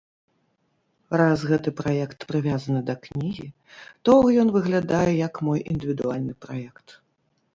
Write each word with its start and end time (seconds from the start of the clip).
Раз 1.19 1.41
гэты 1.49 1.69
праект 1.81 2.25
прывязаны 2.31 2.81
да 2.89 2.95
кнігі, 3.03 3.45
тог 4.09 4.23
ён 4.43 4.49
выглядае 4.57 5.11
як 5.27 5.33
мой 5.51 5.59
індывідуальны 5.75 6.33
праект. 6.47 6.87